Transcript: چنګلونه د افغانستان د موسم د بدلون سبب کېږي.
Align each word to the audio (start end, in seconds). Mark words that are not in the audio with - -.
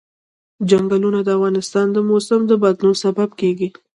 چنګلونه 0.69 1.19
د 1.23 1.29
افغانستان 1.37 1.87
د 1.91 1.97
موسم 2.09 2.39
د 2.47 2.51
بدلون 2.63 2.95
سبب 3.03 3.29
کېږي. 3.39 3.69